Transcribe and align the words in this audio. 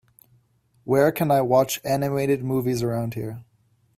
where 0.83 1.11
can 1.11 1.29
i 1.29 1.41
watch 1.41 1.79
animated 1.85 2.43
movies 2.43 2.81
around 2.81 3.13
here 3.13 3.43